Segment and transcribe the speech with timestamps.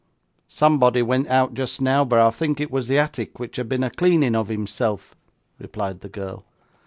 [0.47, 3.83] 'Somebody went out just now, but I think it was the attic which had been
[3.83, 5.13] a cleaning of himself,'
[5.59, 6.43] replied the girl.